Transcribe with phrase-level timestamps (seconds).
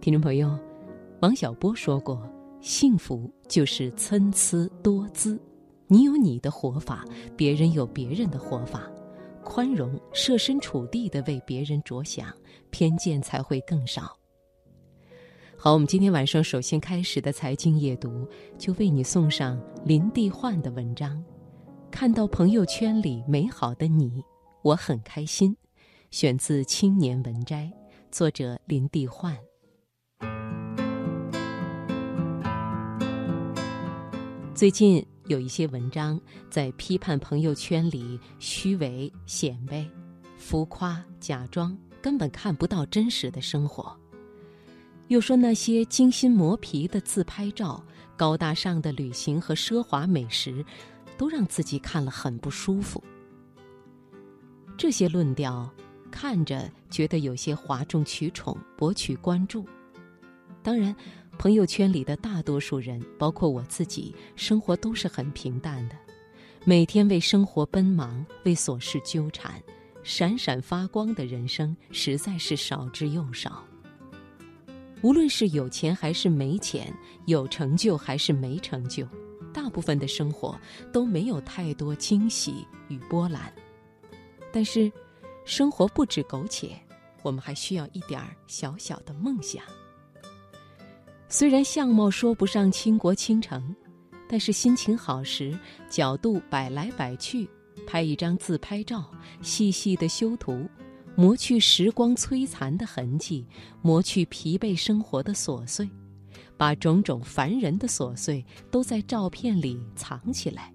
[0.00, 0.58] 听众朋友，
[1.20, 2.26] 王小波说过
[2.62, 5.38] ：“幸福就是参差多姿，
[5.88, 7.04] 你有你的活法，
[7.36, 8.90] 别人有别人的活法，
[9.44, 12.34] 宽容，设身处地的为别人着想，
[12.70, 14.16] 偏见才会更少。”
[15.54, 18.26] 好，我们今天晚上首先开始的财经夜读，
[18.56, 21.22] 就为你送上林地焕的文章。
[21.90, 24.24] 看到朋友圈里美好的你，
[24.62, 25.54] 我很开心。
[26.10, 27.64] 选自《青年文摘》，
[28.10, 29.36] 作者林地焕。
[34.60, 39.88] 最近有一些文章在批判朋友圈里虚伪、显摆、
[40.36, 43.98] 浮夸、假装，根本看不到真实的生活。
[45.08, 47.82] 又说那些精心磨皮的自拍照、
[48.18, 50.62] 高大上的旅行和奢华美食，
[51.16, 53.02] 都让自己看了很不舒服。
[54.76, 55.70] 这些论调
[56.10, 59.66] 看着觉得有些哗众取宠、博取关注。
[60.62, 60.94] 当然，
[61.38, 65.96] 朋友圈里的大多数人，包括我自己，生活都是很平淡的，
[66.64, 69.62] 每天为生活奔忙，为琐事纠缠，
[70.02, 73.64] 闪闪发光的人生实在是少之又少。
[75.02, 76.92] 无论是有钱还是没钱，
[77.24, 79.08] 有成就还是没成就，
[79.50, 80.60] 大部分的生活
[80.92, 83.50] 都没有太多惊喜与波澜。
[84.52, 84.92] 但是，
[85.46, 86.78] 生活不止苟且，
[87.22, 89.64] 我们还需要一点小小的梦想。
[91.32, 93.74] 虽然相貌说不上倾国倾城，
[94.28, 95.56] 但是心情好时，
[95.88, 97.48] 角度摆来摆去，
[97.86, 99.08] 拍一张自拍照，
[99.40, 100.68] 细细的修图。
[101.14, 103.46] 磨去时光摧残的痕迹，
[103.80, 105.88] 磨去疲惫生活的琐碎，
[106.56, 110.74] 把种种烦人的琐碎都在照片里藏起来，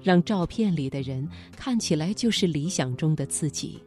[0.00, 3.82] 让照片里的人看起来就是理想中的自己，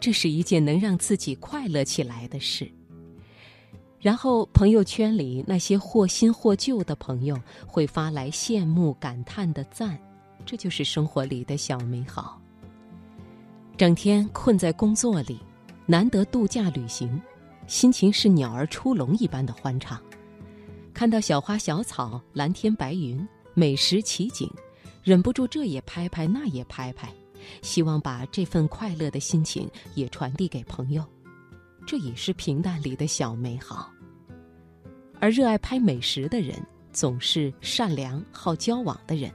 [0.00, 2.70] 这是一件能让自己快乐起来的事。
[4.00, 9.98] 然后朋友圈里那些或新或旧的朋友会发来羡慕感叹的赞，
[10.44, 12.40] 这就是生活里的小美好。
[13.76, 15.38] 整天困在工作里，
[15.86, 17.20] 难得度假旅行，
[17.66, 20.00] 心情是鸟儿出笼一般的欢畅。
[20.94, 24.50] 看到小花小草、蓝天白云、美食奇景，
[25.02, 27.12] 忍不住这也拍拍那也拍拍，
[27.60, 31.04] 希望把这份快乐的心情也传递给朋友。
[31.86, 33.90] 这也是平淡里的小美好。
[35.20, 36.60] 而热爱拍美食的人，
[36.92, 39.32] 总是善良好交往的人，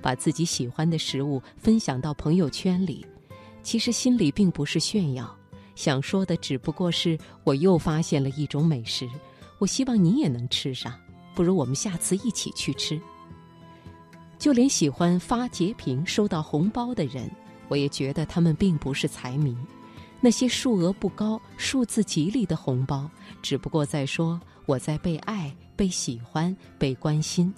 [0.00, 3.04] 把自己喜欢的食物分享到朋友圈里。
[3.62, 5.36] 其实心里并不是炫耀，
[5.74, 9.06] 想说的只不过是我又发现了一种美食，
[9.58, 10.94] 我希望你也能吃上，
[11.34, 12.98] 不如我们下次一起去吃。
[14.38, 17.30] 就连喜欢发截屏收到红包的人，
[17.68, 19.54] 我也觉得他们并不是财迷。
[20.20, 23.08] 那些数额不高、数字吉利的红包，
[23.40, 27.52] 只不过在说我在被爱、被喜欢、被关心、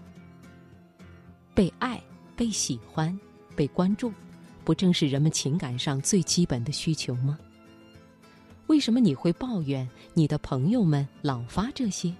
[1.55, 2.03] 被爱、
[2.37, 3.19] 被喜欢、
[3.57, 4.13] 被关注。
[4.63, 7.39] 不正是人们情感上最基本的需求吗？
[8.67, 12.15] 为什么你会抱怨你的朋友们老发这些？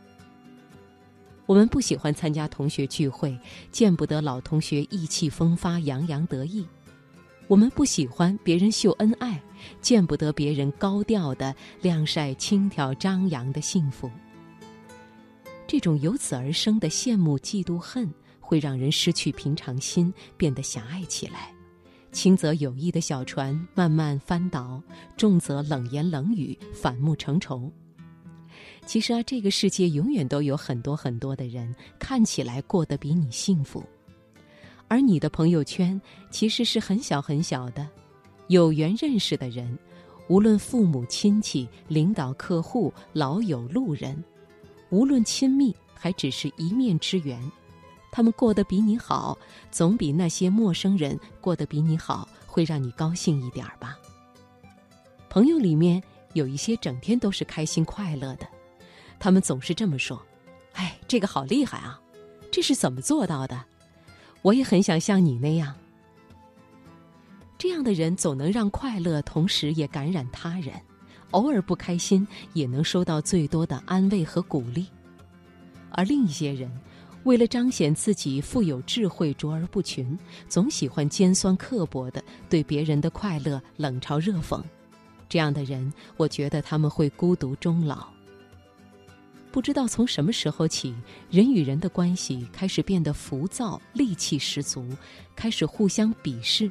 [1.47, 3.39] 我们不喜欢参加同学聚会，
[3.71, 6.65] 见不得老同学意气风发、洋洋得意；
[7.51, 9.43] 我们不喜欢别人秀恩爱，
[9.81, 11.53] 见不得别人高调的
[11.83, 14.09] 晾晒、轻佻、张扬的幸福。
[15.67, 21.53] 这种由此而生的羡慕、嫉妒、恨，会让人失去平常心，变得狭隘起来。
[22.13, 24.81] 轻则有意的小船慢慢翻倒，
[25.17, 27.69] 重则冷言冷语，反目成仇。
[28.87, 33.85] 其实啊，这个世界永远都有很多很多的人，看起来过得比你幸福，
[34.91, 35.99] 而你的朋友圈
[36.33, 37.87] 其实是很小很小的。
[38.49, 39.79] 有缘认识的人，
[40.29, 44.23] 无论父母亲戚、领导客户、老友路人，
[44.89, 47.41] 无论亲密还只是一面之缘。
[48.11, 49.39] 他们过得比你好，
[49.71, 53.97] 总比那些陌生人过得比你好会让你高兴一点儿吧。
[55.29, 56.03] 朋友里面
[56.33, 58.49] 有一些整天都是开心快乐的，
[59.21, 60.21] 他们总是这么说
[60.75, 62.01] ：“哎，这个好厉害啊，
[62.51, 63.65] 这是怎么做到的？
[64.43, 65.75] 我也很想像你那样。”
[67.59, 70.75] 这样的人总能让快乐，同时也感染他人。
[71.33, 74.87] 偶尔不开心，也能收到最多的安慰和鼓励。
[75.91, 76.71] 而另一些人。
[77.25, 84.59] 为了彰显自己富有智慧、卓而不群，总喜欢尖酸刻薄的对别人的快乐冷嘲热讽。
[85.29, 88.07] 这样的人，我觉得他们会孤独终老。
[89.53, 90.95] 不知道从什么时候起，
[91.31, 94.87] 人与人的关系开始变得浮躁、戾气十足，
[95.35, 96.71] 开始互相鄙视。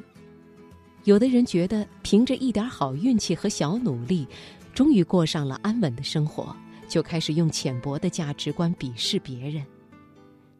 [1.04, 4.26] 有的人觉得，凭着一点好运气和小努力，
[4.74, 6.54] 终于过上了安稳的生活。
[6.88, 9.64] 就开始用浅薄的价值观鄙视别人。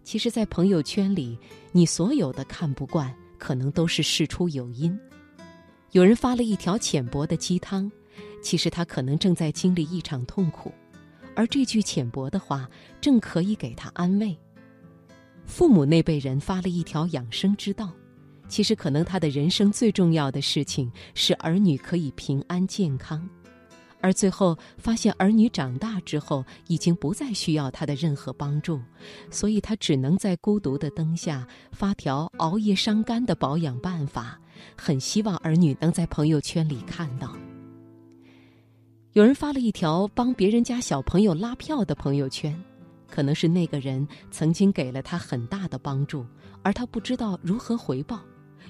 [0.05, 1.37] 其实，在朋友圈里，
[1.73, 4.97] 你所有的看不惯，可能都是事出有因。
[5.91, 7.91] 有人发了一条浅薄的鸡汤，
[8.45, 10.73] 其实他可能正在经历一场痛苦，
[11.35, 12.69] 而这句浅薄的话，
[13.01, 14.37] 正可以给他安慰。
[15.45, 17.93] 父母那辈人发了一条养生之道，
[18.49, 23.29] 其实可能他的人生最重要的事情是儿女可以平安健康。
[24.03, 28.81] 而最后发现儿女长大之后已经不再需要他的任何帮助，
[29.31, 34.41] 所以他只能在孤独的灯下发条熬夜伤肝的保养办法，
[34.75, 37.37] 很希望儿女能在朋友圈里看到。
[39.13, 42.57] 有人发了一条帮别人家小朋友拉票的朋友圈，
[43.09, 46.25] 可能是那个人曾经给了他很大的帮助，
[46.63, 48.21] 而他不知道如何回报，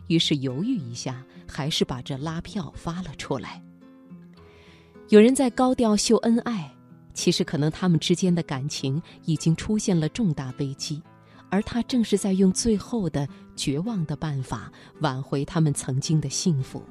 [0.06, 3.62] 于是犹豫一下，还是把这拉票发了出来。
[5.10, 6.74] 有人在高调秀恩爱，
[7.12, 11.02] 其实可能他们之间的感情已经出现了重大危机，
[11.50, 16.82] 而他正是在用最后的绝望的办法挽回他们曾经的幸福。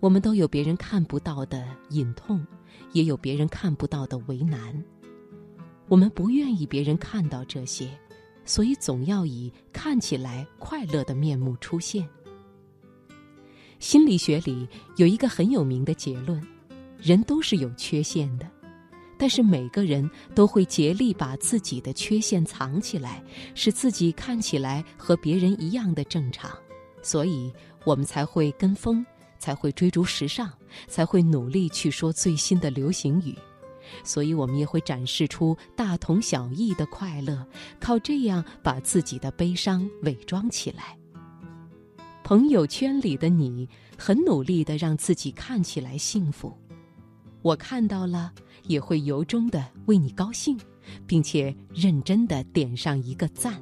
[0.00, 2.44] 我们都有别人看不到的隐痛，
[2.92, 4.82] 也有别人看不到的为难。
[5.88, 7.90] 我们不愿意别人看到这些，
[8.44, 12.08] 所以总要以看起来快乐的面目出现。
[13.78, 14.66] 心理学里
[14.96, 16.42] 有一个很有名的结论：
[16.98, 18.48] 人都是有缺陷的，
[19.18, 23.22] 但是每个人都会竭力把自己的缺陷藏起来，
[23.54, 26.50] 使自己看起来和别人一样的正常。
[27.02, 27.52] 所以，
[27.84, 29.04] 我们才会跟风，
[29.40, 30.48] 才会追逐时尚，
[30.86, 33.36] 才会努力去说最新的流行语。
[34.04, 37.44] 所以我们也会展示出大同小异的快乐，
[37.80, 40.96] 靠这样把自己的悲伤伪装起来。
[42.22, 46.56] 朋友圈里的你很努力的让自己看起来幸福，
[47.42, 48.32] 我看到了
[48.68, 50.56] 也会由衷的为你高兴，
[51.06, 53.60] 并且认真的点上一个赞。